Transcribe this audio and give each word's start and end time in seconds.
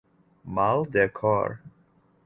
Mal 0.55 0.87
de 0.95 1.07
cor. 1.19 1.59